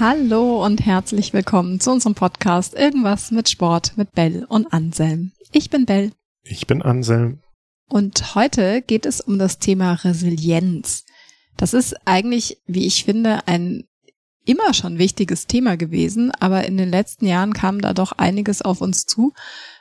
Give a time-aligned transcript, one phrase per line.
[0.00, 5.32] Hallo und herzlich willkommen zu unserem Podcast Irgendwas mit Sport mit Bell und Anselm.
[5.50, 6.12] Ich bin Bell.
[6.44, 7.40] Ich bin Anselm.
[7.88, 11.04] Und heute geht es um das Thema Resilienz.
[11.56, 13.88] Das ist eigentlich, wie ich finde, ein
[14.44, 18.80] immer schon wichtiges Thema gewesen, aber in den letzten Jahren kam da doch einiges auf
[18.80, 19.32] uns zu,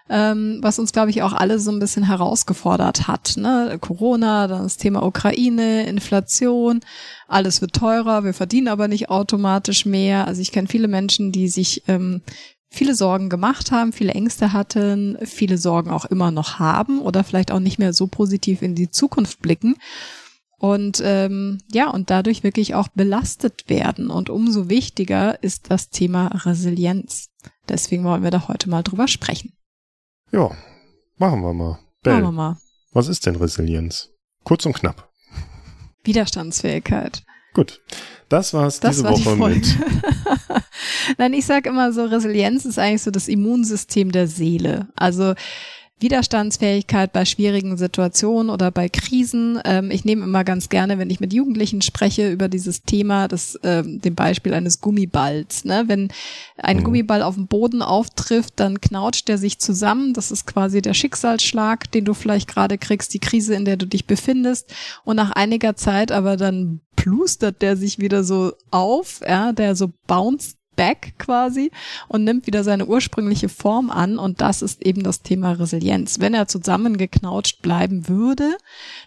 [0.09, 3.35] ähm, was uns, glaube ich, auch alle so ein bisschen herausgefordert hat.
[3.38, 3.77] Ne?
[3.79, 6.81] Corona, dann das Thema Ukraine, Inflation,
[7.27, 10.27] alles wird teurer, wir verdienen aber nicht automatisch mehr.
[10.27, 12.21] Also ich kenne viele Menschen, die sich ähm,
[12.70, 17.52] viele Sorgen gemacht haben, viele Ängste hatten, viele Sorgen auch immer noch haben oder vielleicht
[17.52, 19.75] auch nicht mehr so positiv in die Zukunft blicken
[20.59, 24.09] und ähm, ja, und dadurch wirklich auch belastet werden.
[24.09, 27.30] Und umso wichtiger ist das Thema Resilienz.
[27.69, 29.53] Deswegen wollen wir da heute mal drüber sprechen.
[30.31, 30.52] Ja,
[31.17, 31.80] machen wir mal.
[32.03, 32.58] Bell, machen wir mal.
[32.92, 34.09] Was ist denn Resilienz?
[34.44, 35.09] Kurz und knapp.
[36.03, 37.23] Widerstandsfähigkeit.
[37.53, 37.81] Gut,
[38.30, 39.67] das war's das diese war Woche mit.
[41.17, 44.89] Nein, ich sag immer so, Resilienz ist eigentlich so das Immunsystem der Seele.
[44.95, 45.33] Also
[46.00, 49.59] Widerstandsfähigkeit bei schwierigen Situationen oder bei Krisen.
[49.66, 53.59] Ähm, ich nehme immer ganz gerne, wenn ich mit Jugendlichen spreche über dieses Thema, das
[53.64, 55.66] ähm, dem Beispiel eines Gummiballs.
[55.66, 55.86] Ne?
[55.88, 56.09] Wenn
[56.58, 56.84] ein mhm.
[56.84, 60.14] Gummiball auf dem Boden auftrifft, dann knautscht der sich zusammen.
[60.14, 63.88] Das ist quasi der Schicksalsschlag, den du vielleicht gerade kriegst, die Krise, in der du
[63.88, 64.73] dich befindest.
[65.04, 69.92] Und nach einiger Zeit aber dann plustert der sich wieder so auf, ja, der so
[70.08, 71.72] bounced back quasi
[72.08, 76.22] und nimmt wieder seine ursprüngliche Form an und das ist eben das Thema Resilienz.
[76.22, 78.58] Wenn er zusammengeknautscht bleiben würde,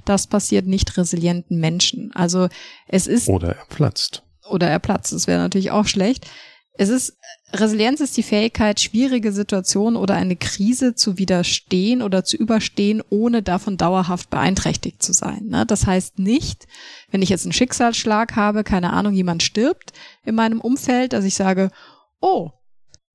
[0.04, 2.10] das passiert nicht resilienten Menschen.
[2.12, 2.48] Also
[2.86, 3.28] es ist.
[3.28, 4.22] Oder er platzt.
[4.50, 5.12] Oder er platzt.
[5.14, 6.26] Das wäre natürlich auch schlecht.
[6.74, 7.16] Es ist,
[7.52, 13.42] Resilienz ist die Fähigkeit, schwierige Situationen oder eine Krise zu widerstehen oder zu überstehen, ohne
[13.42, 15.46] davon dauerhaft beeinträchtigt zu sein.
[15.46, 15.66] Ne?
[15.66, 16.66] Das heißt nicht,
[17.10, 19.92] wenn ich jetzt einen Schicksalsschlag habe, keine Ahnung, jemand stirbt
[20.24, 21.70] in meinem Umfeld, dass ich sage,
[22.20, 22.50] oh,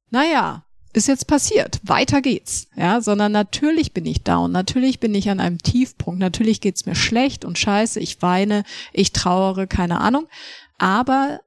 [0.10, 0.66] naja,
[0.96, 5.42] ist jetzt passiert, weiter geht's, ja, sondern natürlich bin ich down, natürlich bin ich an
[5.42, 10.28] einem Tiefpunkt, natürlich geht's mir schlecht und scheiße, ich weine, ich trauere, keine Ahnung,
[10.78, 11.42] aber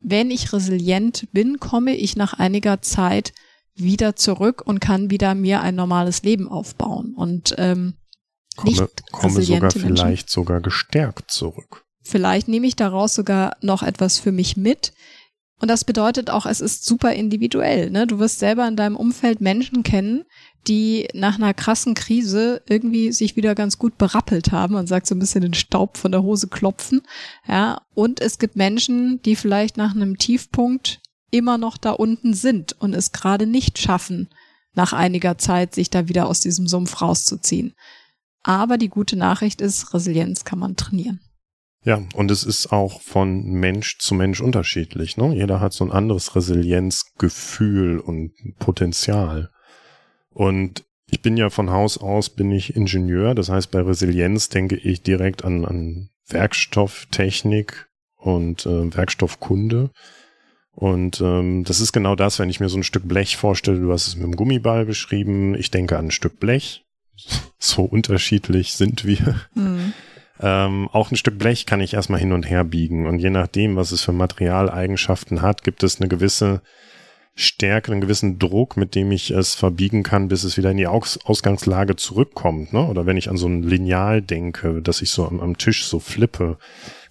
[0.00, 3.32] wenn ich resilient bin, komme ich nach einiger Zeit
[3.74, 7.94] wieder zurück und kann wieder mir ein normales Leben aufbauen und ähm,
[8.56, 9.80] komme, nicht komme sogar Menschen.
[9.80, 11.84] vielleicht sogar gestärkt zurück.
[12.02, 14.92] Vielleicht nehme ich daraus sogar noch etwas für mich mit,
[15.60, 17.90] und das bedeutet auch, es ist super individuell.
[17.90, 18.06] Ne?
[18.06, 20.24] Du wirst selber in deinem Umfeld Menschen kennen,
[20.66, 25.14] die nach einer krassen Krise irgendwie sich wieder ganz gut berappelt haben und sagt so
[25.14, 27.02] ein bisschen den Staub von der Hose klopfen.
[27.46, 32.74] Ja, und es gibt Menschen, die vielleicht nach einem Tiefpunkt immer noch da unten sind
[32.80, 34.28] und es gerade nicht schaffen,
[34.74, 37.74] nach einiger Zeit sich da wieder aus diesem Sumpf rauszuziehen.
[38.42, 41.20] Aber die gute Nachricht ist, Resilienz kann man trainieren.
[41.84, 45.16] Ja, und es ist auch von Mensch zu Mensch unterschiedlich.
[45.16, 45.34] Ne?
[45.34, 49.50] Jeder hat so ein anderes Resilienzgefühl und Potenzial.
[50.38, 53.34] Und ich bin ja von Haus aus, bin ich Ingenieur.
[53.34, 59.90] Das heißt, bei Resilienz denke ich direkt an, an Werkstofftechnik und äh, Werkstoffkunde.
[60.70, 63.92] Und ähm, das ist genau das, wenn ich mir so ein Stück Blech vorstelle, du
[63.92, 66.84] hast es mit dem Gummiball beschrieben, ich denke an ein Stück Blech.
[67.58, 69.40] So unterschiedlich sind wir.
[69.56, 69.92] Mhm.
[70.38, 73.74] Ähm, auch ein Stück Blech kann ich erstmal hin und her biegen und je nachdem,
[73.74, 76.62] was es für Materialeigenschaften hat, gibt es eine gewisse
[77.40, 80.88] Stärke, einen gewissen Druck, mit dem ich es verbiegen kann, bis es wieder in die
[80.88, 82.72] Aus Ausgangslage zurückkommt.
[82.72, 82.84] Ne?
[82.84, 86.00] Oder wenn ich an so ein Lineal denke, dass ich so am, am, Tisch so
[86.00, 86.58] flippe.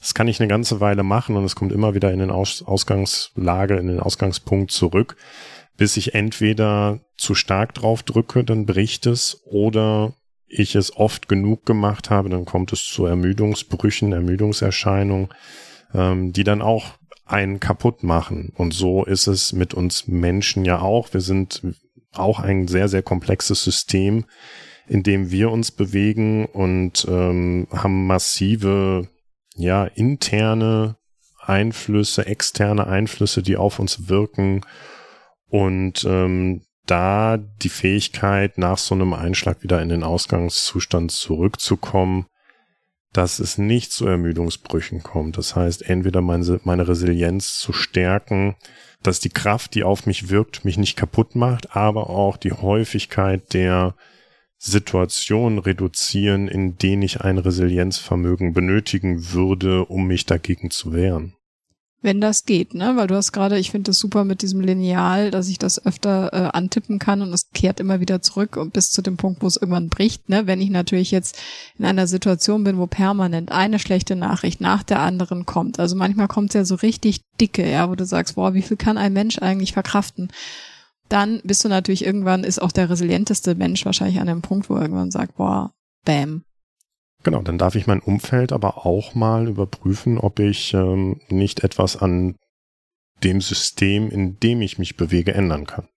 [0.02, 2.62] Das kann ich eine ganze Weile machen und es kommt immer wieder in den Aus
[2.62, 5.16] Ausgangslage, in den Ausgangspunkt zurück,
[5.78, 10.12] bis ich entweder zu stark drauf drücke, dann bricht es, oder
[10.46, 15.30] ich es oft genug gemacht habe, dann kommt es zu Ermüdungsbrüchen, Ermüdungserscheinungen,
[15.94, 16.98] ähm, die dann auch
[17.28, 18.54] einen kaputt machen.
[18.56, 21.14] Und so ist es mit uns Menschen ja auch.
[21.14, 21.62] Wir sind
[22.14, 24.26] auch ein sehr, sehr komplexes System,
[24.88, 29.08] in dem wir uns bewegen und ähm, haben massive,
[29.56, 30.96] ja, interne
[31.40, 34.62] Einflüsse, externe Einflüsse, die auf uns wirken.
[35.50, 42.26] Und ähm, da die Fähigkeit, nach so einem Einschlag wieder in den Ausgangszustand zurückzukommen,
[43.14, 45.38] dass es nicht zu Ermüdungsbrüchen kommt.
[45.38, 48.56] Das heißt, entweder meine, Resilienz zu stärken,
[49.02, 53.54] dass die Kraft, die auf mich wirkt, mich nicht kaputt macht, aber auch die Häufigkeit
[53.54, 53.96] der
[54.58, 61.37] Situationen reduzieren, in denen ich ein Resilienzvermögen benötigen würde, um mich dagegen zu wehren.
[62.08, 62.94] Wenn das geht, ne?
[62.96, 66.32] Weil du hast gerade, ich finde das super mit diesem Lineal, dass ich das öfter
[66.32, 69.48] äh, antippen kann und es kehrt immer wieder zurück und bis zu dem Punkt, wo
[69.48, 70.48] es irgendwann bricht, ne?
[70.48, 71.38] Wenn ich natürlich jetzt
[71.78, 75.82] in einer Situation bin, wo permanent eine schlechte Nachricht nach der anderen kommt.
[75.82, 78.78] Also manchmal kommt es ja so richtig dicke, ja, wo du sagst, boah, wie viel
[78.78, 80.30] kann ein Mensch eigentlich verkraften?
[81.10, 84.78] Dann bist du natürlich irgendwann, ist auch der resilienteste Mensch wahrscheinlich an dem Punkt, wo
[84.78, 85.74] irgendwann sagt, boah,
[86.06, 86.44] bam,
[87.24, 91.98] Genau, dann darf ich mein Umfeld aber auch mal überprüfen, ob ich ähm, nicht etwas
[91.98, 92.36] an
[93.24, 95.88] dem System, in dem ich mich bewege, ändern kann.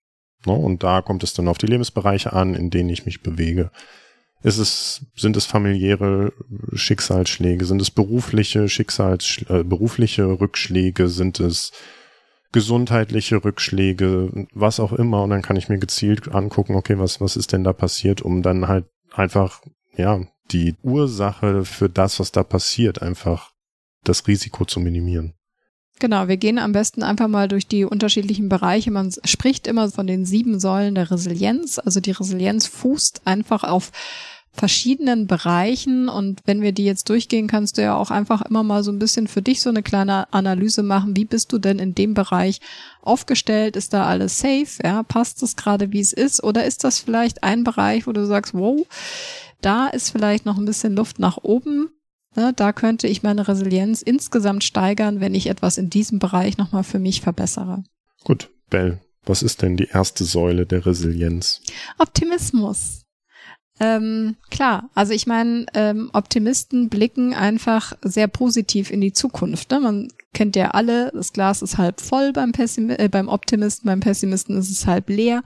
[0.46, 0.64] No, ne?
[0.64, 3.70] und da kommt es dann auf die Lebensbereiche an, in denen ich mich bewege.
[4.42, 6.32] Ist es, sind es familiäre
[6.72, 7.66] Schicksalsschläge?
[7.66, 11.08] Sind es berufliche Schicksals, äh, berufliche Rückschläge?
[11.08, 11.72] Sind es
[12.50, 14.46] gesundheitliche Rückschläge?
[14.54, 15.24] Was auch immer.
[15.24, 18.40] Und dann kann ich mir gezielt angucken, okay, was, was ist denn da passiert, um
[18.40, 19.60] dann halt einfach,
[19.94, 20.20] ja,
[20.52, 23.52] die Ursache für das, was da passiert, einfach
[24.04, 25.34] das Risiko zu minimieren.
[25.98, 28.90] Genau, wir gehen am besten einfach mal durch die unterschiedlichen Bereiche.
[28.90, 31.78] Man spricht immer von den sieben Säulen der Resilienz.
[31.78, 33.92] Also die Resilienz fußt einfach auf
[34.52, 38.82] verschiedenen Bereichen und wenn wir die jetzt durchgehen, kannst du ja auch einfach immer mal
[38.82, 41.16] so ein bisschen für dich so eine kleine Analyse machen.
[41.16, 42.60] Wie bist du denn in dem Bereich
[43.02, 43.76] aufgestellt?
[43.76, 44.82] Ist da alles safe?
[44.82, 46.42] Ja, passt das gerade, wie es ist?
[46.42, 48.84] Oder ist das vielleicht ein Bereich, wo du sagst, wow,
[49.60, 51.90] da ist vielleicht noch ein bisschen Luft nach oben.
[52.36, 56.84] Ne, da könnte ich meine Resilienz insgesamt steigern, wenn ich etwas in diesem Bereich nochmal
[56.84, 57.82] für mich verbessere.
[58.22, 61.60] Gut, Bell, was ist denn die erste Säule der Resilienz?
[61.98, 63.04] Optimismus.
[63.80, 69.70] Ähm, klar, also ich meine, ähm, Optimisten blicken einfach sehr positiv in die Zukunft.
[69.70, 69.80] Ne?
[69.80, 74.00] Man kennt ja alle, das Glas ist halb voll beim, Pessim äh, beim Optimisten, beim
[74.00, 75.42] Pessimisten ist es halb leer.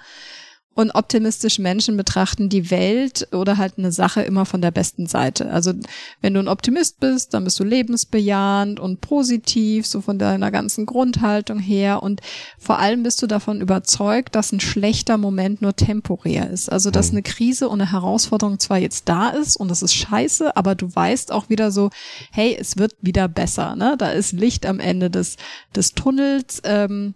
[0.74, 5.50] Und optimistische Menschen betrachten die Welt oder halt eine Sache immer von der besten Seite.
[5.50, 5.72] Also
[6.20, 10.84] wenn du ein Optimist bist, dann bist du lebensbejahend und positiv, so von deiner ganzen
[10.84, 12.02] Grundhaltung her.
[12.02, 12.20] Und
[12.58, 16.70] vor allem bist du davon überzeugt, dass ein schlechter Moment nur temporär ist.
[16.72, 17.18] Also dass mhm.
[17.18, 20.92] eine Krise und eine Herausforderung zwar jetzt da ist und es ist scheiße, aber du
[20.92, 21.90] weißt auch wieder so,
[22.32, 23.76] hey, es wird wieder besser.
[23.76, 23.94] Ne?
[23.96, 25.36] Da ist Licht am Ende des,
[25.76, 26.60] des Tunnels.
[26.64, 27.14] Ähm,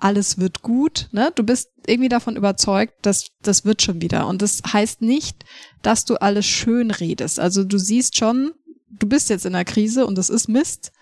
[0.00, 1.08] alles wird gut.
[1.12, 1.32] Ne?
[1.34, 4.26] Du bist irgendwie davon überzeugt, dass das wird schon wieder.
[4.26, 5.44] Und das heißt nicht,
[5.82, 7.38] dass du alles schön redest.
[7.38, 8.52] Also du siehst schon,
[8.88, 10.92] du bist jetzt in einer Krise und das ist Mist,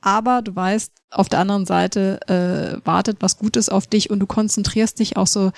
[0.00, 4.26] aber du weißt, auf der anderen Seite äh, wartet was Gutes auf dich und du
[4.26, 5.52] konzentrierst dich auch so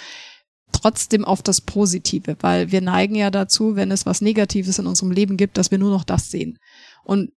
[0.72, 5.10] trotzdem auf das Positive, weil wir neigen ja dazu, wenn es was Negatives in unserem
[5.10, 6.58] Leben gibt, dass wir nur noch das sehen.
[7.04, 7.32] Und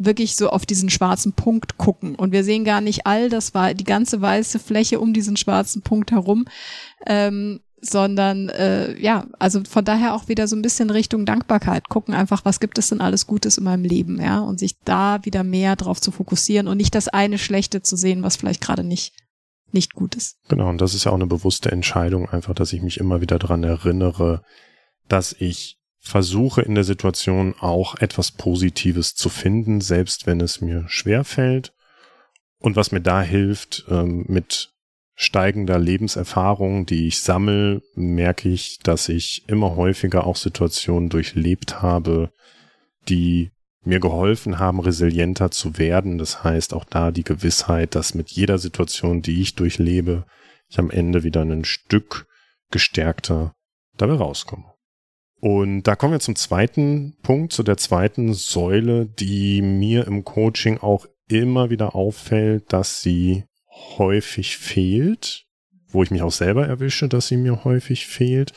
[0.00, 2.14] wirklich so auf diesen schwarzen Punkt gucken.
[2.14, 5.82] Und wir sehen gar nicht all das war die ganze weiße Fläche um diesen schwarzen
[5.82, 6.46] Punkt herum,
[7.06, 11.88] ähm, sondern äh, ja, also von daher auch wieder so ein bisschen Richtung Dankbarkeit.
[11.88, 15.24] Gucken einfach, was gibt es denn alles Gutes in meinem Leben, ja, und sich da
[15.24, 18.84] wieder mehr drauf zu fokussieren und nicht das eine Schlechte zu sehen, was vielleicht gerade
[18.84, 19.14] nicht
[19.72, 20.36] nicht gut ist.
[20.48, 23.38] Genau, und das ist ja auch eine bewusste Entscheidung, einfach, dass ich mich immer wieder
[23.38, 24.42] dran erinnere,
[25.08, 30.84] dass ich versuche in der Situation auch etwas Positives zu finden, selbst wenn es mir
[30.88, 31.72] schwer fällt.
[32.58, 34.70] Und was mir da hilft, ähm, mit
[35.14, 42.32] steigender Lebenserfahrung, die ich sammle, merke ich, dass ich immer häufiger auch Situationen durchlebt habe,
[43.08, 43.50] die
[43.82, 46.18] mir geholfen haben, resilienter zu werden.
[46.18, 50.24] Das heißt auch da die Gewissheit, dass mit jeder Situation, die ich durchlebe,
[50.68, 52.26] ich am Ende wieder ein Stück
[52.70, 53.54] gestärkter
[53.96, 54.69] dabei rauskomme.
[55.40, 60.78] Und da kommen wir zum zweiten Punkt, zu der zweiten Säule, die mir im Coaching
[60.78, 63.44] auch immer wieder auffällt, dass sie
[63.98, 65.46] häufig fehlt,
[65.88, 68.52] wo ich mich auch selber erwische, dass sie mir häufig fehlt.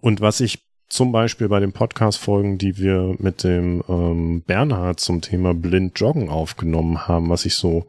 [0.00, 5.22] Und was ich zum Beispiel bei den Podcast-Folgen, die wir mit dem ähm, Bernhard zum
[5.22, 7.88] Thema Blind Joggen aufgenommen haben, was ich so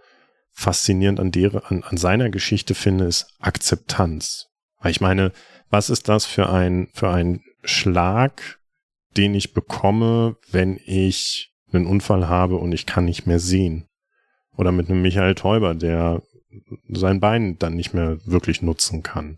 [0.51, 4.47] faszinierend an, der, an, an seiner Geschichte finde, ist Akzeptanz.
[4.79, 5.33] Weil ich meine,
[5.69, 8.59] was ist das für ein, für ein Schlag,
[9.17, 13.87] den ich bekomme, wenn ich einen Unfall habe und ich kann nicht mehr sehen.
[14.55, 16.21] Oder mit einem Michael Täuber, der
[16.89, 19.37] sein Bein dann nicht mehr wirklich nutzen kann.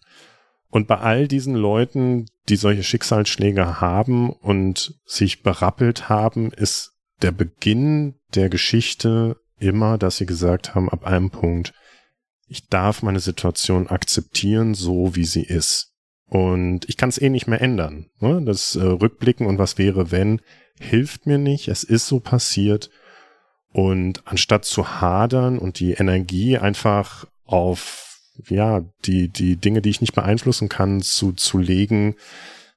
[0.69, 7.31] Und bei all diesen Leuten, die solche Schicksalsschläge haben und sich berappelt haben, ist der
[7.31, 11.73] Beginn der Geschichte immer, dass sie gesagt haben, ab einem Punkt,
[12.47, 15.93] ich darf meine Situation akzeptieren, so wie sie ist.
[16.29, 18.07] Und ich kann es eh nicht mehr ändern.
[18.19, 18.41] Ne?
[18.43, 20.41] Das äh, Rückblicken und was wäre, wenn,
[20.79, 21.67] hilft mir nicht.
[21.69, 22.89] Es ist so passiert.
[23.71, 28.19] Und anstatt zu hadern und die Energie einfach auf,
[28.49, 32.15] ja, die, die Dinge, die ich nicht beeinflussen kann, zu, zu legen,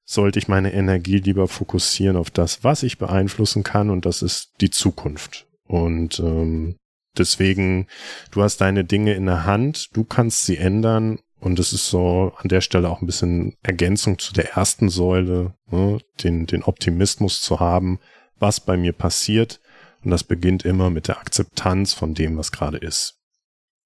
[0.05, 3.91] sollte ich meine Energie lieber fokussieren auf das, was ich beeinflussen kann.
[3.91, 5.47] Und das ist die Zukunft.
[5.67, 6.77] Und ähm,
[7.17, 7.87] deswegen,
[8.31, 12.33] du hast deine Dinge in der Hand, du kannst sie ändern und es ist so
[12.37, 17.41] an der Stelle auch ein bisschen Ergänzung zu der ersten Säule, ne, den, den Optimismus
[17.41, 17.99] zu haben,
[18.39, 19.61] was bei mir passiert.
[20.05, 23.17] Und das beginnt immer mit der Akzeptanz von dem, was gerade ist.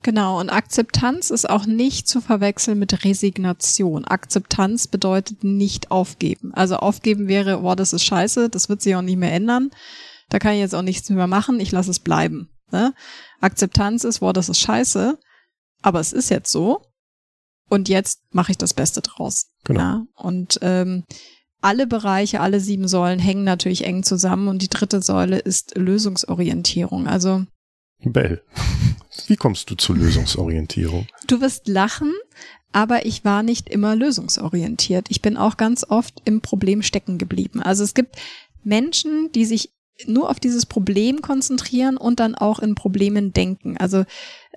[0.03, 4.05] Genau, und Akzeptanz ist auch nicht zu verwechseln mit Resignation.
[4.05, 6.53] Akzeptanz bedeutet nicht aufgeben.
[6.55, 9.71] Also aufgeben wäre, boah, das ist scheiße, das wird sich auch nicht mehr ändern.
[10.29, 12.51] Da kann ich jetzt auch nichts mehr machen, ich lasse es bleiben.
[12.71, 12.93] Ne?
[13.41, 15.19] Akzeptanz ist, boah, das ist scheiße,
[15.81, 16.83] aber es ist jetzt so.
[17.69, 19.47] Und jetzt mache ich das Beste draus.
[19.65, 19.81] Genau.
[19.81, 20.07] Ja?
[20.15, 21.05] Und ähm,
[21.61, 27.07] alle Bereiche, alle sieben Säulen hängen natürlich eng zusammen und die dritte Säule ist Lösungsorientierung.
[27.07, 27.47] Also
[28.05, 28.43] Bell,
[29.29, 31.07] wie kommst du zur Lösungsorientierung?
[31.27, 32.13] Du wirst lachen,
[32.73, 35.07] aber ich war nicht immer lösungsorientiert.
[35.09, 37.63] Ich bin auch ganz oft im Problem stecken geblieben.
[37.63, 38.17] Also es gibt
[38.63, 39.71] Menschen, die sich
[40.07, 43.77] nur auf dieses Problem konzentrieren und dann auch in Problemen denken.
[43.77, 44.05] Also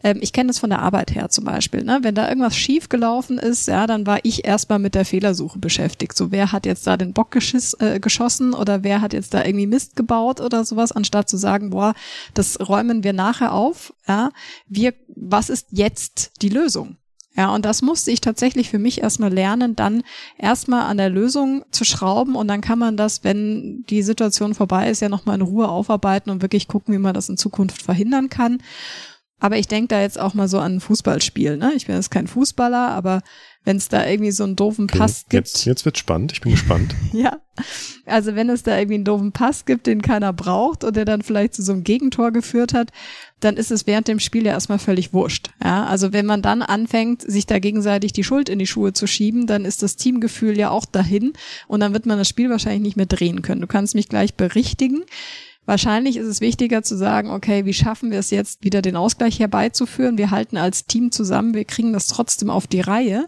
[0.03, 1.83] ähm, ich kenne das von der Arbeit her zum Beispiel.
[1.83, 1.99] Ne?
[2.01, 6.17] Wenn da irgendwas schief gelaufen ist, ja, dann war ich erstmal mit der Fehlersuche beschäftigt.
[6.17, 9.43] So, wer hat jetzt da den Bock geschiss, äh, geschossen oder wer hat jetzt da
[9.43, 11.93] irgendwie Mist gebaut oder sowas, anstatt zu sagen, boah,
[12.33, 13.93] das räumen wir nachher auf.
[14.07, 14.31] Ja,
[14.67, 16.97] wir, was ist jetzt die Lösung?
[17.37, 20.01] Ja, und das musste ich tatsächlich für mich erstmal lernen, dann
[20.39, 24.89] erstmal an der Lösung zu schrauben und dann kann man das, wenn die Situation vorbei
[24.89, 28.29] ist, ja nochmal in Ruhe aufarbeiten und wirklich gucken, wie man das in Zukunft verhindern
[28.29, 28.57] kann.
[29.39, 31.57] Aber ich denke da jetzt auch mal so an ein Fußballspiel.
[31.57, 31.73] Ne?
[31.75, 33.21] Ich bin jetzt kein Fußballer, aber
[33.67, 35.33] wenn es da irgendwie so einen doofen okay, Pass gibt.
[35.33, 36.95] Jetzt, jetzt wird spannend, ich bin gespannt.
[37.11, 37.41] ja,
[38.05, 41.21] also wenn es da irgendwie einen doofen Pass gibt, den keiner braucht und der dann
[41.21, 42.91] vielleicht zu so einem Gegentor geführt hat,
[43.41, 45.49] dann ist es während dem Spiel ja erstmal völlig wurscht.
[45.61, 49.05] Ja, also wenn man dann anfängt, sich da gegenseitig die Schuld in die Schuhe zu
[49.05, 51.33] schieben, dann ist das Teamgefühl ja auch dahin
[51.67, 53.61] und dann wird man das Spiel wahrscheinlich nicht mehr drehen können.
[53.61, 55.03] Du kannst mich gleich berichtigen.
[55.67, 59.37] Wahrscheinlich ist es wichtiger zu sagen, okay, wie schaffen wir es jetzt wieder den Ausgleich
[59.39, 60.17] herbeizuführen?
[60.17, 63.27] Wir halten als Team zusammen, wir kriegen das trotzdem auf die Reihe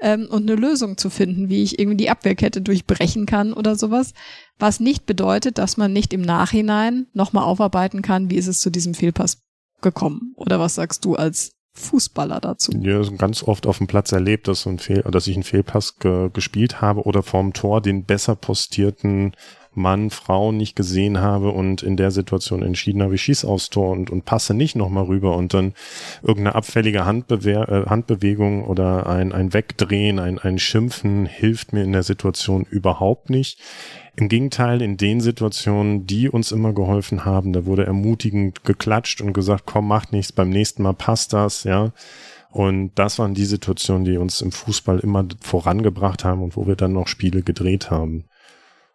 [0.00, 4.12] ähm, und eine Lösung zu finden, wie ich irgendwie die Abwehrkette durchbrechen kann oder sowas.
[4.58, 8.70] Was nicht bedeutet, dass man nicht im Nachhinein nochmal aufarbeiten kann, wie ist es zu
[8.70, 9.40] diesem Fehlpass
[9.80, 10.32] gekommen?
[10.34, 12.72] Oder was sagst du als Fußballer dazu?
[12.80, 16.28] Ja, ganz oft auf dem Platz erlebt, dass, ein Fehl, dass ich einen Fehlpass ge
[16.32, 19.36] gespielt habe oder vorm Tor den besser postierten
[19.78, 23.90] Mann, Frau nicht gesehen habe und in der Situation entschieden habe, ich schieße aufs Tor
[23.90, 25.72] und, und passe nicht nochmal rüber und dann
[26.22, 31.92] irgendeine abfällige Handbewehr, äh, Handbewegung oder ein, ein Wegdrehen, ein, ein Schimpfen hilft mir in
[31.92, 33.60] der Situation überhaupt nicht.
[34.16, 39.32] Im Gegenteil, in den Situationen, die uns immer geholfen haben, da wurde ermutigend geklatscht und
[39.32, 41.92] gesagt, komm, macht nichts, beim nächsten Mal passt das, ja.
[42.50, 46.76] Und das waren die Situationen, die uns im Fußball immer vorangebracht haben und wo wir
[46.76, 48.24] dann noch Spiele gedreht haben.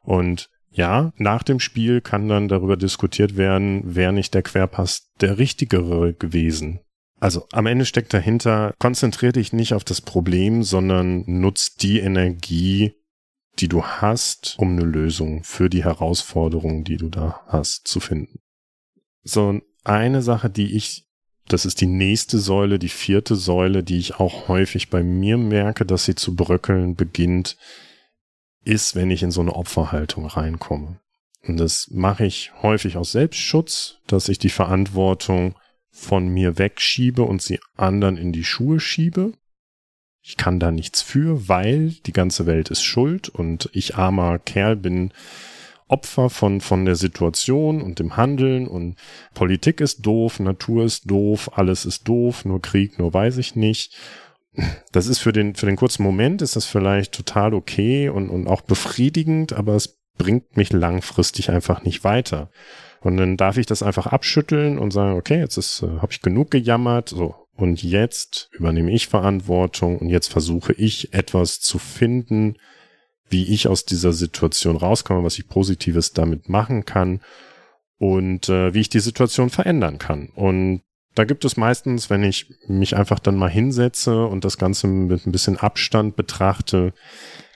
[0.01, 5.37] Und ja, nach dem Spiel kann dann darüber diskutiert werden, wäre nicht der Querpass der
[5.37, 6.79] richtigere gewesen.
[7.19, 12.95] Also am Ende steckt dahinter, konzentriere dich nicht auf das Problem, sondern nutz die Energie,
[13.59, 18.39] die du hast, um eine Lösung für die Herausforderungen, die du da hast, zu finden.
[19.23, 21.07] So, eine Sache, die ich,
[21.47, 25.85] das ist die nächste Säule, die vierte Säule, die ich auch häufig bei mir merke,
[25.85, 27.57] dass sie zu bröckeln beginnt,
[28.65, 30.99] ist, wenn ich in so eine Opferhaltung reinkomme.
[31.45, 35.55] Und das mache ich häufig aus Selbstschutz, dass ich die Verantwortung
[35.91, 39.33] von mir wegschiebe und sie anderen in die Schuhe schiebe.
[40.21, 44.77] Ich kann da nichts für, weil die ganze Welt ist schuld und ich armer Kerl
[44.77, 45.11] bin
[45.89, 48.95] Opfer von, von der Situation und dem Handeln und
[49.33, 53.95] Politik ist doof, Natur ist doof, alles ist doof, nur Krieg, nur weiß ich nicht
[54.91, 58.47] das ist für den, für den kurzen Moment ist das vielleicht total okay und, und
[58.47, 62.49] auch befriedigend, aber es bringt mich langfristig einfach nicht weiter.
[63.01, 66.21] Und dann darf ich das einfach abschütteln und sagen, okay, jetzt ist, äh, habe ich
[66.21, 67.35] genug gejammert, so.
[67.55, 72.55] Und jetzt übernehme ich Verantwortung und jetzt versuche ich etwas zu finden,
[73.29, 77.21] wie ich aus dieser Situation rauskomme, was ich Positives damit machen kann
[77.99, 80.29] und äh, wie ich die Situation verändern kann.
[80.29, 80.81] Und
[81.15, 85.25] da gibt es meistens, wenn ich mich einfach dann mal hinsetze und das Ganze mit
[85.25, 86.93] ein bisschen Abstand betrachte,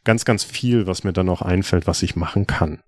[0.03, 2.79] ganz, ganz viel, was mir dann auch einfällt, was ich machen kann.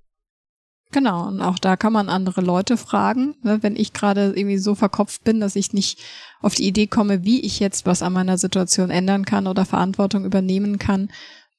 [0.92, 3.36] Genau, und auch da kann man andere Leute fragen.
[3.44, 3.60] Ne?
[3.62, 6.00] Wenn ich gerade irgendwie so verkopft bin, dass ich nicht
[6.42, 10.26] auf die Idee komme, wie ich jetzt was an meiner Situation ändern kann oder Verantwortung
[10.26, 11.10] übernehmen kann,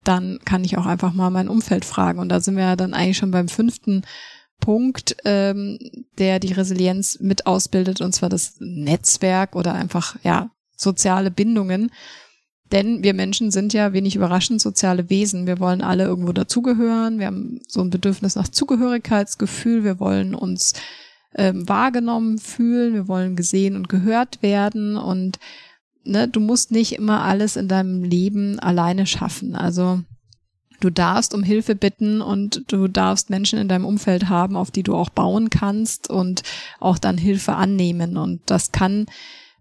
[0.02, 2.18] dann kann ich auch einfach mal mein Umfeld fragen.
[2.18, 4.02] Und da sind wir ja dann eigentlich schon beim fünften
[4.60, 5.78] Punkt, ähm,
[6.18, 11.90] der die Resilienz mit ausbildet, und zwar das Netzwerk oder einfach, ja, soziale Bindungen.
[12.72, 15.46] Denn wir Menschen sind ja wenig überraschend soziale Wesen.
[15.46, 17.18] Wir wollen alle irgendwo dazugehören.
[17.18, 19.82] Wir haben so ein Bedürfnis nach Zugehörigkeitsgefühl.
[19.82, 20.74] Wir wollen uns
[21.34, 25.38] ähm, wahrgenommen fühlen, wir wollen gesehen und gehört werden und
[26.04, 29.54] ne, du musst nicht immer alles in deinem Leben alleine schaffen.
[29.54, 30.00] Also
[30.80, 34.82] du darfst um Hilfe bitten und du darfst Menschen in deinem Umfeld haben, auf die
[34.82, 36.42] du auch bauen kannst und
[36.80, 38.16] auch dann Hilfe annehmen.
[38.16, 39.06] Und das kann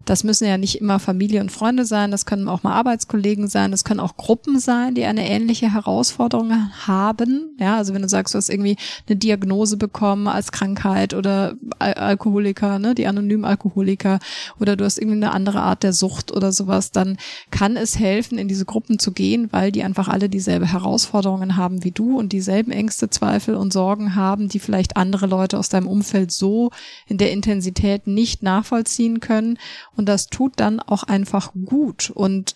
[0.06, 3.70] das müssen ja nicht immer Familie und Freunde sein, das können auch mal Arbeitskollegen sein,
[3.70, 6.52] das können auch Gruppen sein, die eine ähnliche Herausforderung
[6.86, 7.56] haben.
[7.58, 8.76] Ja, also wenn du sagst, du hast irgendwie
[9.06, 14.18] eine Diagnose bekommen als Krankheit oder Al Alkoholiker, ne, die anonymen Alkoholiker
[14.58, 17.18] oder du hast irgendwie eine andere Art der Sucht oder sowas, dann
[17.50, 21.84] kann es helfen, in diese Gruppen zu gehen, weil die einfach alle dieselbe Herausforderungen haben
[21.84, 25.86] wie du und dieselben Ängste, Zweifel und Sorgen haben, die vielleicht andere Leute aus deinem
[25.86, 26.70] Umfeld so
[27.06, 29.58] in der Intensität nicht nachvollziehen können
[29.96, 32.10] und das tut dann auch einfach gut.
[32.10, 32.54] Und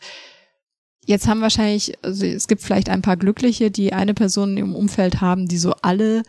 [1.05, 5.21] jetzt haben wahrscheinlich, also es gibt vielleicht ein paar Glückliche, die eine Person im Umfeld
[5.21, 6.23] haben, die so alle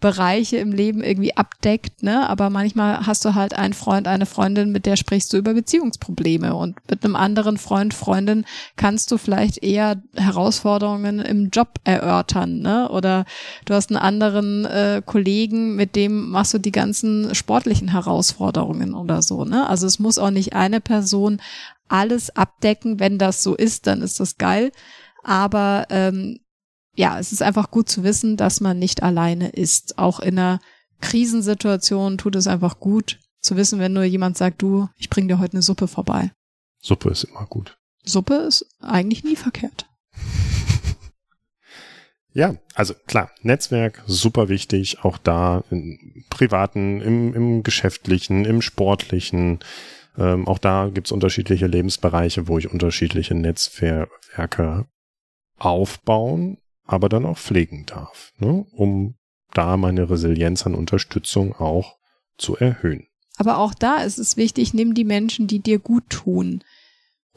[0.00, 2.28] Bereiche im Leben irgendwie abdeckt, ne?
[2.28, 6.54] Aber manchmal hast du halt einen Freund, eine Freundin, mit der sprichst du über Beziehungsprobleme
[6.54, 8.44] und mit einem anderen Freund, Freundin
[8.76, 12.88] kannst du vielleicht eher Herausforderungen im Job erörtern, ne?
[12.90, 13.26] Oder
[13.66, 19.20] du hast einen anderen äh, Kollegen, mit dem machst du die ganzen sportlichen Herausforderungen oder
[19.20, 19.68] so, ne?
[19.68, 21.40] Also es muss auch nicht eine Person
[21.88, 23.00] alles abdecken.
[23.00, 24.72] Wenn das so ist, dann ist das geil.
[25.22, 26.40] Aber ähm,
[27.00, 29.96] ja, es ist einfach gut zu wissen, dass man nicht alleine ist.
[29.96, 30.60] Auch in einer
[31.00, 35.38] Krisensituation tut es einfach gut zu wissen, wenn nur jemand sagt, du, ich bring dir
[35.38, 36.30] heute eine Suppe vorbei.
[36.82, 37.78] Suppe ist immer gut.
[38.04, 39.86] Suppe ist eigentlich nie verkehrt.
[42.32, 49.58] Ja, also klar, Netzwerk super wichtig, auch da im privaten, im, im geschäftlichen, im sportlichen.
[50.16, 54.86] Ähm, auch da gibt's unterschiedliche Lebensbereiche, wo ich unterschiedliche Netzwerke
[55.58, 56.58] aufbauen
[56.90, 58.66] aber dann auch pflegen darf, ne?
[58.72, 59.14] um
[59.52, 61.98] da meine Resilienz an Unterstützung auch
[62.36, 63.06] zu erhöhen.
[63.36, 66.64] Aber auch da ist es wichtig, nimm die Menschen, die dir gut tun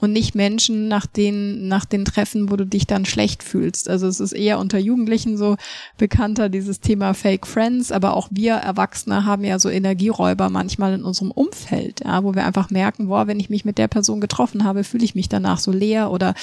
[0.03, 3.89] und nicht Menschen nach den, nach den Treffen, wo du dich dann schlecht fühlst.
[3.89, 5.55] Also es ist eher unter Jugendlichen so
[5.97, 11.05] bekannter, dieses Thema Fake Friends, aber auch wir Erwachsene haben ja so Energieräuber manchmal in
[11.05, 14.65] unserem Umfeld, ja, wo wir einfach merken, boah, wenn ich mich mit der Person getroffen
[14.65, 16.33] habe, fühle ich mich danach so leer oder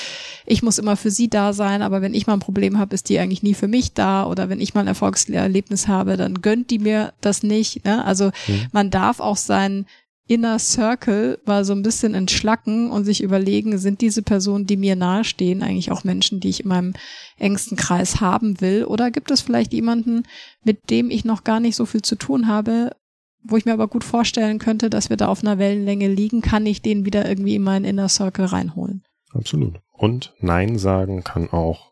[0.47, 3.11] ich muss immer für sie da sein, aber wenn ich mal ein Problem habe, ist
[3.11, 6.71] die eigentlich nie für mich da oder wenn ich mal ein Erfolgserlebnis habe, dann gönnt
[6.71, 7.85] die mir das nicht.
[7.85, 8.03] Ne?
[8.07, 8.67] Also mhm.
[8.73, 9.85] man darf auch sein
[10.31, 14.95] Inner Circle mal so ein bisschen entschlacken und sich überlegen, sind diese Personen, die mir
[14.95, 16.95] nahestehen, eigentlich auch Menschen, die ich in meinem
[17.37, 18.85] engsten Kreis haben will?
[18.85, 20.23] Oder gibt es vielleicht jemanden,
[20.63, 22.95] mit dem ich noch gar nicht so viel zu tun habe,
[23.43, 26.65] wo ich mir aber gut vorstellen könnte, dass wir da auf einer Wellenlänge liegen, kann
[26.65, 29.03] ich den wieder irgendwie in meinen Inner Circle reinholen?
[29.33, 29.81] Absolut.
[29.91, 31.91] Und Nein sagen kann auch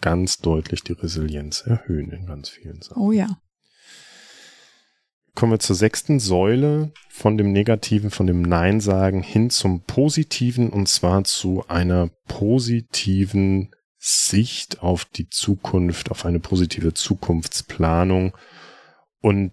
[0.00, 3.02] ganz deutlich die Resilienz erhöhen in ganz vielen Sachen.
[3.02, 3.38] Oh ja
[5.36, 10.70] kommen wir zur sechsten Säule von dem Negativen, von dem Nein sagen hin zum Positiven
[10.70, 18.36] und zwar zu einer positiven Sicht auf die Zukunft, auf eine positive Zukunftsplanung.
[19.20, 19.52] Und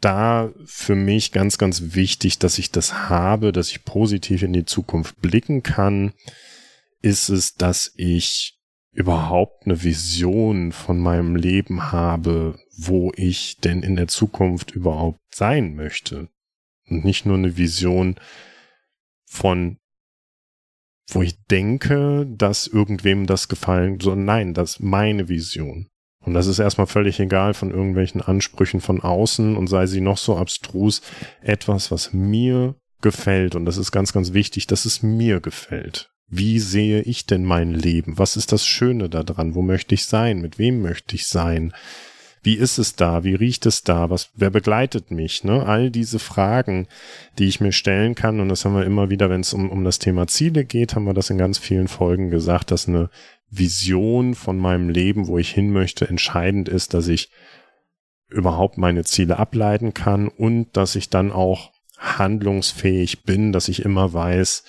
[0.00, 4.64] da für mich ganz, ganz wichtig, dass ich das habe, dass ich positiv in die
[4.64, 6.12] Zukunft blicken kann,
[7.02, 8.58] ist es, dass ich
[8.92, 15.74] überhaupt eine Vision von meinem Leben habe, wo ich denn in der Zukunft überhaupt sein
[15.74, 16.28] möchte.
[16.88, 18.16] Und nicht nur eine Vision
[19.26, 19.78] von,
[21.08, 24.16] wo ich denke, dass irgendwem das gefallen soll.
[24.16, 25.88] Nein, das ist meine Vision.
[26.20, 30.18] Und das ist erstmal völlig egal von irgendwelchen Ansprüchen von außen und sei sie noch
[30.18, 31.02] so abstrus.
[31.42, 33.56] Etwas, was mir gefällt.
[33.56, 36.10] Und das ist ganz, ganz wichtig, dass es mir gefällt.
[36.28, 38.18] Wie sehe ich denn mein Leben?
[38.18, 39.54] Was ist das Schöne daran?
[39.54, 40.40] Wo möchte ich sein?
[40.40, 41.72] Mit wem möchte ich sein?
[42.42, 43.24] Wie ist es da?
[43.24, 44.10] Wie riecht es da?
[44.10, 45.44] Was, wer begleitet mich?
[45.44, 45.64] Ne?
[45.66, 46.86] All diese Fragen,
[47.38, 48.40] die ich mir stellen kann.
[48.40, 51.04] Und das haben wir immer wieder, wenn es um, um das Thema Ziele geht, haben
[51.04, 53.10] wir das in ganz vielen Folgen gesagt, dass eine
[53.50, 57.30] Vision von meinem Leben, wo ich hin möchte, entscheidend ist, dass ich
[58.28, 64.12] überhaupt meine Ziele ableiten kann und dass ich dann auch handlungsfähig bin, dass ich immer
[64.12, 64.64] weiß,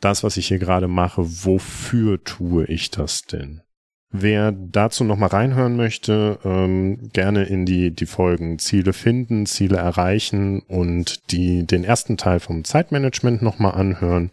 [0.00, 3.62] das, was ich hier gerade mache, wofür tue ich das denn?
[4.16, 10.60] Wer dazu nochmal reinhören möchte, ähm, gerne in die, die Folgen Ziele finden, Ziele erreichen
[10.60, 14.30] und die, den ersten Teil vom Zeitmanagement nochmal anhören.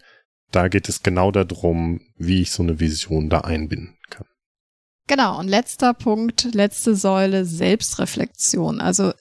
[0.52, 4.26] Da geht es genau darum, wie ich so eine Vision da einbinden kann.
[5.08, 8.80] Genau, und letzter Punkt, letzte Säule, Selbstreflexion.
[8.80, 9.12] Also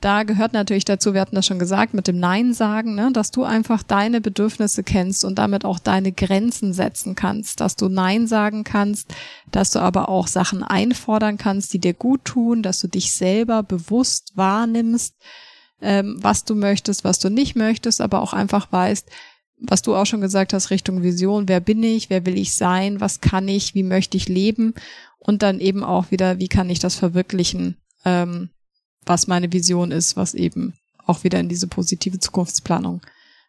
[0.00, 3.30] da gehört natürlich dazu, wir hatten das schon gesagt, mit dem Nein sagen, ne, dass
[3.30, 8.26] du einfach deine Bedürfnisse kennst und damit auch deine Grenzen setzen kannst, dass du Nein
[8.26, 9.14] sagen kannst,
[9.50, 13.62] dass du aber auch Sachen einfordern kannst, die dir gut tun, dass du dich selber
[13.62, 15.16] bewusst wahrnimmst,
[15.82, 19.06] ähm, was du möchtest, was du nicht möchtest, aber auch einfach weißt,
[19.58, 23.02] was du auch schon gesagt hast, Richtung Vision, wer bin ich, wer will ich sein,
[23.02, 24.72] was kann ich, wie möchte ich leben
[25.18, 28.48] und dann eben auch wieder, wie kann ich das verwirklichen, ähm,
[29.06, 30.74] was meine Vision ist, was eben
[31.06, 33.00] auch wieder in diese positive Zukunftsplanung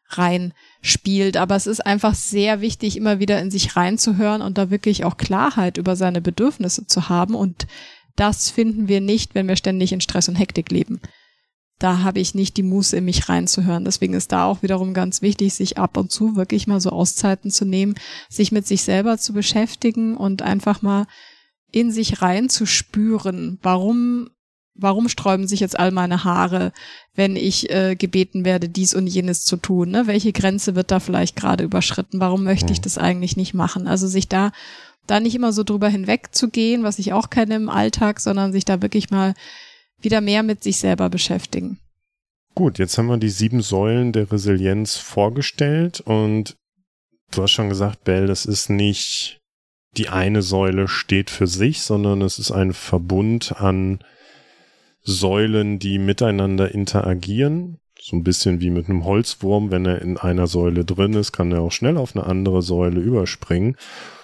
[0.09, 1.37] reinspielt.
[1.37, 5.17] Aber es ist einfach sehr wichtig, immer wieder in sich reinzuhören und da wirklich auch
[5.17, 7.35] Klarheit über seine Bedürfnisse zu haben.
[7.35, 7.67] Und
[8.15, 10.99] das finden wir nicht, wenn wir ständig in Stress und Hektik leben
[11.81, 13.85] da habe ich nicht die Muße in mich reinzuhören.
[13.85, 17.49] Deswegen ist da auch wiederum ganz wichtig, sich ab und zu wirklich mal so Auszeiten
[17.49, 17.95] zu nehmen,
[18.29, 21.07] sich mit sich selber zu beschäftigen und einfach mal
[21.71, 24.29] in sich reinzuspüren, warum
[24.81, 26.73] warum sträuben sich jetzt all meine Haare,
[27.15, 29.91] wenn ich äh, gebeten werde, dies und jenes zu tun?
[29.91, 30.07] Ne?
[30.07, 32.19] Welche Grenze wird da vielleicht gerade überschritten?
[32.19, 32.83] Warum möchte ich hm.
[32.83, 33.87] das eigentlich nicht machen?
[33.87, 34.51] Also sich da
[35.07, 38.81] da nicht immer so drüber hinwegzugehen, was ich auch kenne im Alltag, sondern sich da
[38.81, 39.33] wirklich mal
[39.99, 41.79] wieder mehr mit sich selber beschäftigen.
[42.55, 46.55] Gut, jetzt haben wir die sieben Säulen der Resilienz vorgestellt und
[47.31, 49.39] du hast schon gesagt, Bell, das ist nicht
[49.97, 53.99] die eine Säule steht für sich, sondern es ist ein Verbund an
[55.03, 57.79] Säulen, die miteinander interagieren.
[57.99, 61.51] So ein bisschen wie mit einem Holzwurm, wenn er in einer Säule drin ist, kann
[61.51, 63.75] er auch schnell auf eine andere Säule überspringen.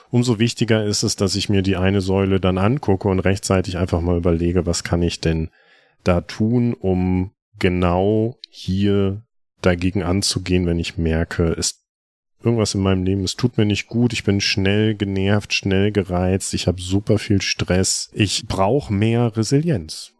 [0.09, 4.01] Umso wichtiger ist es, dass ich mir die eine Säule dann angucke und rechtzeitig einfach
[4.01, 5.49] mal überlege, was kann ich denn
[6.03, 9.23] da tun, um genau hier
[9.61, 11.83] dagegen anzugehen, wenn ich merke, es
[12.43, 16.53] irgendwas in meinem Leben, es tut mir nicht gut, ich bin schnell genervt, schnell gereizt,
[16.53, 20.13] ich habe super viel Stress, ich brauche mehr Resilienz.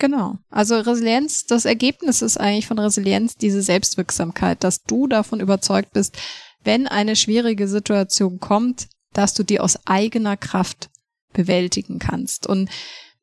[0.00, 0.38] Genau.
[0.48, 6.16] Also Resilienz, das Ergebnis ist eigentlich von Resilienz diese Selbstwirksamkeit, dass du davon überzeugt bist,
[6.64, 10.88] wenn eine schwierige Situation kommt, dass du die aus eigener Kraft
[11.34, 12.46] bewältigen kannst.
[12.46, 12.70] Und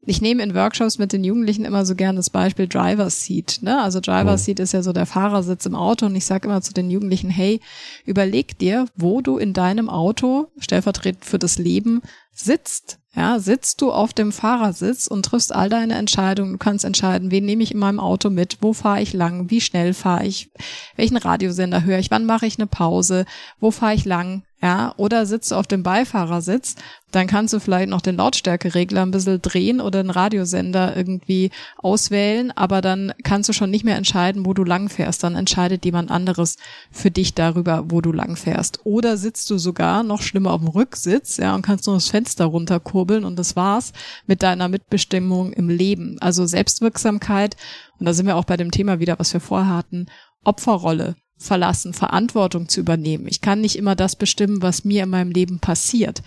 [0.05, 3.59] ich nehme in Workshops mit den Jugendlichen immer so gern das Beispiel Driver's Seat.
[3.61, 3.81] Ne?
[3.81, 6.73] Also Driver's Seat ist ja so der Fahrersitz im Auto und ich sage immer zu
[6.73, 7.59] den Jugendlichen, hey,
[8.05, 12.01] überleg dir, wo du in deinem Auto stellvertretend für das Leben
[12.33, 12.99] sitzt.
[13.15, 16.53] Ja, sitzt du auf dem Fahrersitz und triffst all deine Entscheidungen.
[16.53, 19.59] Du kannst entscheiden, wen nehme ich in meinem Auto mit, wo fahre ich lang, wie
[19.59, 20.51] schnell fahre ich,
[20.95, 23.25] welchen Radiosender höre ich, wann mache ich eine Pause,
[23.59, 26.75] wo fahre ich lang, ja, oder sitzt du auf dem Beifahrersitz,
[27.11, 32.51] dann kannst du vielleicht noch den Lautstärkeregler ein bisschen drehen oder einen Radiosender irgendwie auswählen,
[32.51, 35.23] aber dann kannst du schon nicht mehr entscheiden, wo du lang fährst.
[35.23, 36.57] Dann entscheidet jemand anderes
[36.91, 38.79] für dich darüber, wo du lang fährst.
[38.83, 42.45] Oder sitzt du sogar noch schlimmer auf dem Rücksitz, ja, und kannst nur das Fenster
[42.45, 43.93] runterkurbeln und das war's
[44.25, 46.17] mit deiner Mitbestimmung im Leben.
[46.19, 47.55] Also Selbstwirksamkeit,
[47.99, 50.07] und da sind wir auch bei dem Thema wieder, was wir vorhatten,
[50.43, 53.27] Opferrolle verlassen, Verantwortung zu übernehmen.
[53.27, 56.23] Ich kann nicht immer das bestimmen, was mir in meinem Leben passiert,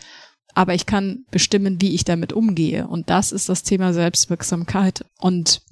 [0.54, 2.86] aber ich kann bestimmen, wie ich damit umgehe.
[2.86, 5.04] Und das ist das Thema Selbstwirksamkeit.
[5.18, 5.62] Und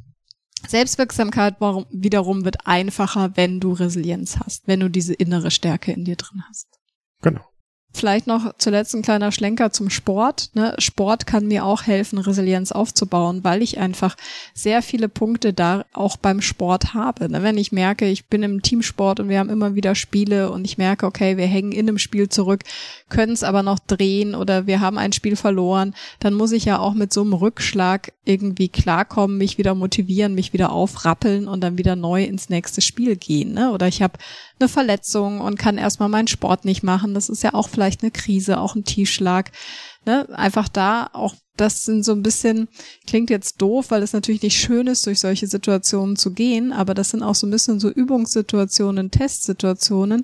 [0.66, 1.56] Selbstwirksamkeit
[1.90, 6.42] wiederum wird einfacher, wenn du Resilienz hast, wenn du diese innere Stärke in dir drin
[6.48, 6.68] hast.
[7.22, 7.42] Genau.
[7.98, 10.50] Vielleicht noch zuletzt ein kleiner Schlenker zum Sport.
[10.54, 10.72] Ne?
[10.78, 14.16] Sport kann mir auch helfen, Resilienz aufzubauen, weil ich einfach
[14.54, 17.28] sehr viele Punkte da auch beim Sport habe.
[17.28, 17.42] Ne?
[17.42, 20.78] Wenn ich merke, ich bin im Teamsport und wir haben immer wieder Spiele und ich
[20.78, 22.62] merke, okay, wir hängen in einem Spiel zurück,
[23.08, 26.78] können es aber noch drehen oder wir haben ein Spiel verloren, dann muss ich ja
[26.78, 31.78] auch mit so einem Rückschlag irgendwie klarkommen, mich wieder motivieren, mich wieder aufrappeln und dann
[31.78, 33.54] wieder neu ins nächste Spiel gehen.
[33.54, 33.72] Ne?
[33.72, 34.18] Oder ich habe
[34.60, 37.14] eine Verletzung und kann erstmal meinen Sport nicht machen.
[37.14, 39.52] Das ist ja auch vielleicht eine Krise, auch ein Tiefschlag.
[40.04, 40.28] Ne?
[40.30, 42.68] Einfach da auch, das sind so ein bisschen,
[43.06, 46.94] klingt jetzt doof, weil es natürlich nicht schön ist, durch solche Situationen zu gehen, aber
[46.94, 50.22] das sind auch so ein bisschen so Übungssituationen, Testsituationen,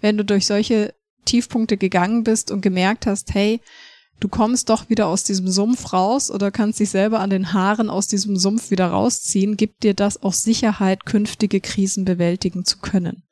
[0.00, 0.94] wenn du durch solche
[1.24, 3.60] Tiefpunkte gegangen bist und gemerkt hast, hey,
[4.20, 7.90] du kommst doch wieder aus diesem Sumpf raus oder kannst dich selber an den Haaren
[7.90, 13.23] aus diesem Sumpf wieder rausziehen, gibt dir das auch Sicherheit, künftige Krisen bewältigen zu können.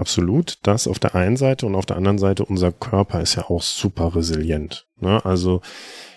[0.00, 3.50] Absolut, das auf der einen Seite und auf der anderen Seite unser Körper ist ja
[3.50, 4.86] auch super resilient.
[4.98, 5.22] Ne?
[5.26, 5.60] Also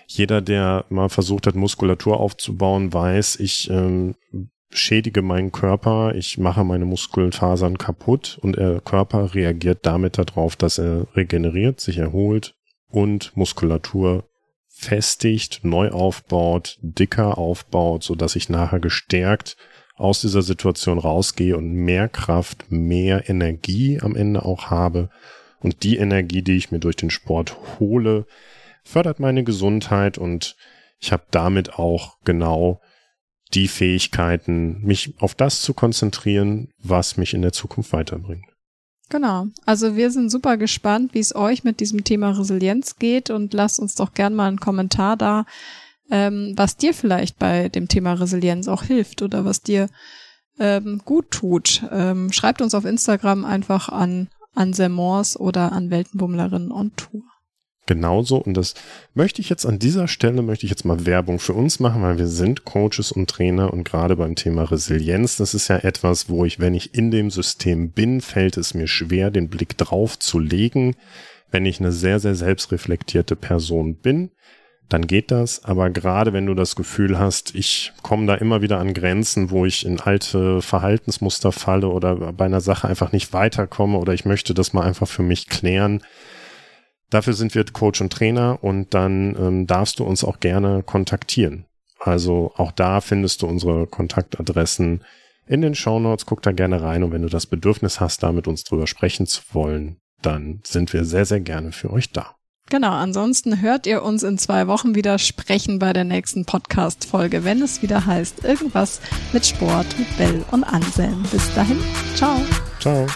[0.06, 4.14] jeder, der mal versucht hat, Muskulatur aufzubauen, weiß, ich ähm,
[4.70, 10.78] schädige meinen Körper, ich mache meine Muskelfasern kaputt und der Körper reagiert damit darauf, dass
[10.78, 12.54] er regeneriert, sich erholt
[12.88, 14.24] und Muskulatur
[14.66, 19.58] festigt, neu aufbaut, dicker aufbaut, so dass ich nachher gestärkt
[19.94, 25.08] aus dieser Situation rausgehe und mehr Kraft, mehr Energie am Ende auch habe.
[25.60, 28.26] Und die Energie, die ich mir durch den Sport hole,
[28.82, 30.56] fördert meine Gesundheit und
[31.00, 32.80] ich habe damit auch genau
[33.54, 38.46] die Fähigkeiten, mich auf das zu konzentrieren, was mich in der Zukunft weiterbringt.
[39.10, 39.46] Genau.
[39.66, 43.78] Also wir sind super gespannt, wie es euch mit diesem Thema Resilienz geht und lasst
[43.78, 45.44] uns doch gern mal einen Kommentar da,
[46.10, 49.88] ähm, was dir vielleicht bei dem Thema Resilienz auch hilft oder was dir
[50.58, 51.82] ähm, gut tut.
[51.90, 57.22] Ähm, schreibt uns auf Instagram einfach an Anselmors oder an Weltenbummlerin on Tour
[57.86, 58.36] genauso.
[58.36, 58.74] Und das
[59.14, 62.18] möchte ich jetzt an dieser Stelle, möchte ich jetzt mal Werbung für uns machen, weil
[62.18, 66.44] wir sind Coaches und Trainer und gerade beim Thema Resilienz, das ist ja etwas, wo
[66.44, 70.38] ich, wenn ich in dem System bin, fällt es mir schwer, den Blick drauf zu
[70.38, 70.96] legen.
[71.50, 74.30] Wenn ich eine sehr, sehr selbstreflektierte Person bin,
[74.88, 75.64] dann geht das.
[75.64, 79.64] Aber gerade wenn du das Gefühl hast, ich komme da immer wieder an Grenzen, wo
[79.66, 84.54] ich in alte Verhaltensmuster falle oder bei einer Sache einfach nicht weiterkomme oder ich möchte
[84.54, 86.00] das mal einfach für mich klären,
[87.14, 91.64] Dafür sind wir Coach und Trainer und dann ähm, darfst du uns auch gerne kontaktieren.
[92.00, 95.04] Also auch da findest du unsere Kontaktadressen
[95.46, 96.26] in den Show Notes.
[96.26, 99.26] Guck da gerne rein und wenn du das Bedürfnis hast, da mit uns drüber sprechen
[99.26, 102.34] zu wollen, dann sind wir sehr, sehr gerne für euch da.
[102.70, 107.62] Genau, ansonsten hört ihr uns in zwei Wochen wieder sprechen bei der nächsten Podcast-Folge, wenn
[107.62, 109.00] es wieder heißt, irgendwas
[109.32, 111.22] mit Sport, mit Bell und Anselm.
[111.30, 111.78] Bis dahin,
[112.14, 112.40] ciao.
[112.80, 113.06] Ciao.